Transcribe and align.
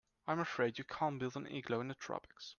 I'm 0.25 0.39
afraid 0.39 0.79
you 0.79 0.83
can't 0.83 1.19
build 1.19 1.35
an 1.37 1.45
igloo 1.45 1.79
in 1.79 1.89
the 1.89 1.93
tropics. 1.93 2.49